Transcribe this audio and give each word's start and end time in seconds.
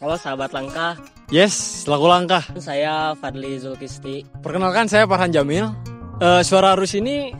Halo 0.00 0.16
sahabat 0.16 0.56
langkah, 0.56 0.96
Yes, 1.28 1.84
lagu 1.84 2.08
langkah. 2.08 2.40
saya 2.56 3.12
Fadli 3.20 3.60
Zulkisti. 3.60 4.24
Perkenalkan 4.40 4.88
saya 4.88 5.04
Farhan 5.04 5.28
Jamil. 5.28 5.68
Eh, 6.18 6.40
suara 6.40 6.72
arus 6.72 6.96
ini 6.96 7.30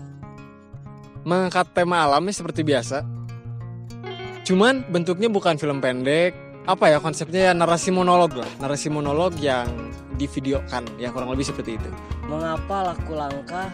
mengangkat 1.25 1.73
tema 1.73 2.04
alamnya 2.04 2.36
seperti 2.36 2.60
biasa. 2.60 3.00
Cuman 4.44 4.84
bentuknya 4.92 5.33
bukan 5.33 5.57
film 5.57 5.81
pendek. 5.81 6.36
Apa 6.68 6.92
ya 6.92 7.00
konsepnya 7.00 7.50
ya 7.50 7.52
narasi 7.57 7.91
monolog 7.91 8.36
lah. 8.36 8.51
Narasi 8.61 8.93
monolog 8.93 9.35
yang 9.41 9.67
divideokan. 10.21 10.85
Ya 11.01 11.09
kurang 11.11 11.33
lebih 11.33 11.49
seperti 11.49 11.81
itu. 11.81 11.91
Mengapa 12.29 12.93
laku 12.93 13.17
langkah 13.17 13.73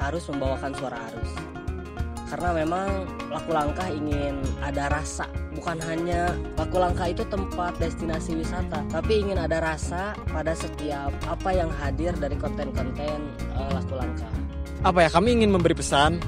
harus 0.00 0.24
membawakan 0.32 0.72
suara 0.72 0.96
arus? 1.12 1.30
Karena 2.30 2.54
memang 2.54 2.88
laku 3.26 3.50
langkah 3.50 3.90
ingin 3.90 4.38
ada 4.62 4.86
rasa, 4.86 5.26
bukan 5.50 5.82
hanya 5.82 6.30
laku 6.54 6.78
langkah 6.78 7.10
itu 7.10 7.26
tempat 7.26 7.74
destinasi 7.82 8.38
wisata, 8.38 8.86
tapi 8.86 9.26
ingin 9.26 9.34
ada 9.34 9.58
rasa 9.58 10.14
pada 10.30 10.54
setiap 10.54 11.10
apa 11.26 11.50
yang 11.50 11.66
hadir 11.82 12.14
dari 12.14 12.38
konten-konten 12.38 13.18
eh, 13.34 13.70
laku 13.74 13.98
langkah. 13.98 14.30
Apa 14.86 15.04
ya 15.04 15.08
kami 15.10 15.42
ingin 15.42 15.50
memberi 15.50 15.74
pesan 15.74 16.22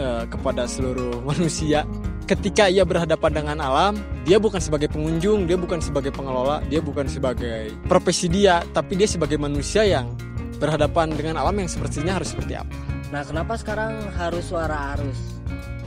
eh, 0.00 0.24
kepada 0.24 0.64
seluruh 0.64 1.20
manusia 1.28 1.84
ketika 2.26 2.66
ia 2.66 2.82
berhadapan 2.82 3.30
dengan 3.30 3.56
alam, 3.62 3.94
dia 4.26 4.42
bukan 4.42 4.58
sebagai 4.58 4.90
pengunjung, 4.90 5.46
dia 5.46 5.54
bukan 5.54 5.78
sebagai 5.78 6.10
pengelola, 6.10 6.58
dia 6.66 6.82
bukan 6.82 7.06
sebagai 7.06 7.70
profesi 7.86 8.26
dia, 8.26 8.66
tapi 8.74 8.98
dia 8.98 9.06
sebagai 9.06 9.38
manusia 9.38 9.86
yang 9.86 10.10
berhadapan 10.58 11.14
dengan 11.14 11.38
alam 11.38 11.54
yang 11.54 11.70
sepertinya 11.70 12.18
harus 12.18 12.34
seperti 12.34 12.58
apa. 12.58 12.74
Nah, 13.14 13.22
kenapa 13.22 13.54
sekarang 13.54 14.10
harus 14.18 14.50
suara 14.50 14.98
arus? 14.98 15.35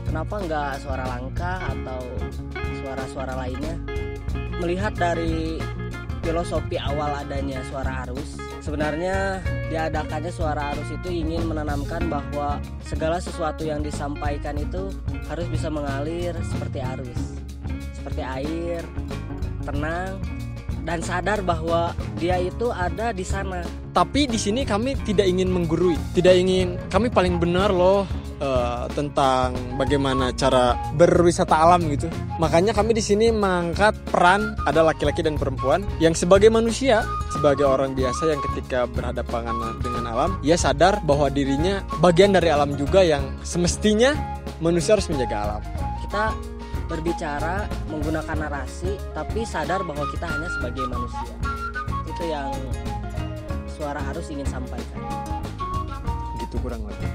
Kenapa 0.09 0.41
nggak 0.41 0.81
suara 0.81 1.05
langkah 1.05 1.62
atau 1.70 2.02
suara-suara 2.81 3.45
lainnya? 3.45 3.77
Melihat 4.58 4.98
dari 4.98 5.62
filosofi 6.26 6.81
awal 6.81 7.13
adanya 7.13 7.62
suara 7.70 8.09
arus, 8.09 8.41
sebenarnya 8.66 9.38
diadakannya 9.69 10.34
suara 10.34 10.73
arus 10.73 10.89
itu 10.97 11.14
ingin 11.14 11.45
menanamkan 11.45 12.09
bahwa 12.09 12.58
segala 12.81 13.22
sesuatu 13.22 13.61
yang 13.61 13.86
disampaikan 13.86 14.58
itu 14.58 14.89
harus 15.30 15.45
bisa 15.45 15.69
mengalir 15.69 16.34
seperti 16.41 16.81
arus, 16.81 17.22
seperti 17.94 18.25
air, 18.25 18.81
tenang, 19.62 20.17
dan 20.89 21.06
sadar 21.06 21.45
bahwa 21.45 21.94
dia 22.17 22.41
itu 22.41 22.73
ada 22.73 23.14
di 23.14 23.22
sana. 23.22 23.62
Tapi 23.94 24.25
di 24.25 24.41
sini 24.41 24.66
kami 24.66 24.97
tidak 25.06 25.30
ingin 25.30 25.53
menggurui, 25.53 26.02
tidak 26.17 26.34
ingin 26.34 26.81
kami 26.89 27.14
paling 27.14 27.38
benar 27.38 27.69
loh 27.69 28.09
eh, 28.40 28.86
tentang 28.95 29.54
bagaimana 29.76 30.32
cara 30.34 30.76
berwisata 30.95 31.54
alam 31.54 31.86
gitu. 31.92 32.08
Makanya 32.40 32.72
kami 32.73 32.96
di 32.96 33.04
sini 33.04 33.30
mengangkat 33.30 33.96
peran 34.09 34.56
ada 34.66 34.81
laki-laki 34.81 35.22
dan 35.22 35.36
perempuan 35.36 35.84
yang 36.00 36.16
sebagai 36.16 36.48
manusia, 36.50 37.04
sebagai 37.30 37.68
orang 37.68 37.94
biasa 37.94 38.31
yang 38.31 38.42
ketika 38.52 38.88
berhadapan 38.90 39.52
dengan 39.84 40.04
alam, 40.09 40.31
ia 40.42 40.56
sadar 40.56 41.04
bahwa 41.04 41.28
dirinya 41.28 41.84
bagian 42.00 42.34
dari 42.34 42.50
alam 42.50 42.73
juga 42.80 43.04
yang 43.04 43.23
semestinya 43.46 44.16
manusia 44.64 44.96
harus 44.96 45.08
menjaga 45.12 45.38
alam. 45.46 45.62
Kita 46.08 46.34
berbicara 46.90 47.70
menggunakan 47.94 48.34
narasi 48.34 48.98
tapi 49.14 49.46
sadar 49.46 49.86
bahwa 49.86 50.09
kita 50.09 50.26
hanya 50.26 50.50
sebagai 50.58 50.90
manusia 50.90 51.22
itu 52.09 52.24
yang 52.26 52.50
suara 53.70 54.02
harus 54.02 54.26
ingin 54.34 54.44
sampaikan 54.50 55.00
Gitu 56.42 56.56
kurang 56.66 56.81
lebih. 56.90 57.09